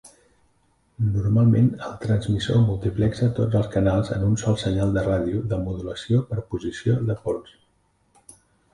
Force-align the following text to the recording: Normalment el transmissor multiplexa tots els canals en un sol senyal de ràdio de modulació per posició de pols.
Normalment 1.17 1.67
el 1.87 1.93
transmissor 2.05 2.63
multiplexa 2.71 3.29
tots 3.41 3.59
els 3.61 3.71
canals 3.77 4.11
en 4.17 4.27
un 4.31 4.35
sol 4.47 4.59
senyal 4.65 4.97
de 4.99 5.07
ràdio 5.11 5.45
de 5.55 5.63
modulació 5.69 6.27
per 6.33 6.43
posició 6.57 7.01
de 7.13 7.23
pols. 7.29 7.59